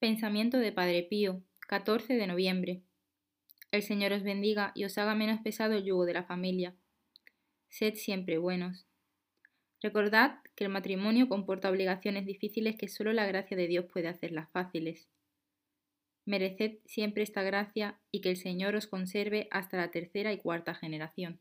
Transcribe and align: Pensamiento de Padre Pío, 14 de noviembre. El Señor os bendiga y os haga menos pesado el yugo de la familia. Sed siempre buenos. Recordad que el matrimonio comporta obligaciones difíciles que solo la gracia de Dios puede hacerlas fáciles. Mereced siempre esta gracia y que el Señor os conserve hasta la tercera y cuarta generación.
Pensamiento 0.00 0.58
de 0.58 0.72
Padre 0.72 1.04
Pío, 1.04 1.42
14 1.68 2.14
de 2.14 2.26
noviembre. 2.26 2.82
El 3.70 3.82
Señor 3.82 4.12
os 4.12 4.24
bendiga 4.24 4.72
y 4.74 4.84
os 4.84 4.98
haga 4.98 5.14
menos 5.14 5.40
pesado 5.42 5.74
el 5.74 5.84
yugo 5.84 6.04
de 6.04 6.14
la 6.14 6.24
familia. 6.24 6.74
Sed 7.68 7.94
siempre 7.94 8.38
buenos. 8.38 8.84
Recordad 9.80 10.40
que 10.56 10.64
el 10.64 10.70
matrimonio 10.70 11.28
comporta 11.28 11.70
obligaciones 11.70 12.26
difíciles 12.26 12.76
que 12.76 12.88
solo 12.88 13.12
la 13.12 13.26
gracia 13.26 13.56
de 13.56 13.68
Dios 13.68 13.84
puede 13.84 14.08
hacerlas 14.08 14.50
fáciles. 14.50 15.08
Mereced 16.24 16.78
siempre 16.84 17.22
esta 17.22 17.42
gracia 17.42 18.00
y 18.10 18.22
que 18.22 18.30
el 18.30 18.36
Señor 18.36 18.74
os 18.74 18.88
conserve 18.88 19.46
hasta 19.52 19.76
la 19.76 19.92
tercera 19.92 20.32
y 20.32 20.38
cuarta 20.38 20.74
generación. 20.74 21.38